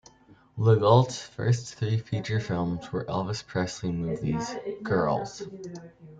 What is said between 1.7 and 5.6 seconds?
three feature films were Elvis Presley movies, Girls!